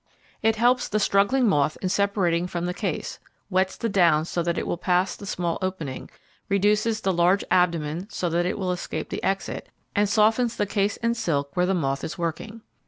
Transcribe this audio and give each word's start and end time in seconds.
It 0.41 0.55
helps 0.55 0.87
the 0.89 0.99
struggling 0.99 1.47
moth 1.47 1.77
in 1.79 1.87
separating 1.87 2.47
from 2.47 2.65
the 2.65 2.73
case, 2.73 3.19
wets 3.51 3.77
the 3.77 3.87
down 3.87 4.25
so 4.25 4.41
that 4.41 4.57
it 4.57 4.65
will 4.65 4.75
pass 4.75 5.15
the 5.15 5.27
small 5.27 5.59
opening, 5.61 6.09
reduces 6.49 7.01
the 7.01 7.13
large 7.13 7.43
abdomen 7.51 8.09
so 8.09 8.27
that 8.31 8.47
it 8.47 8.57
will 8.57 8.71
escape 8.71 9.09
the 9.09 9.21
exit, 9.23 9.69
and 9.95 10.09
softens 10.09 10.55
the 10.55 10.65
case 10.65 10.97
and 11.03 11.15
silk 11.15 11.55
where 11.55 11.67
the 11.67 11.75
moth 11.75 12.03
is 12.03 12.17
working. 12.17 12.61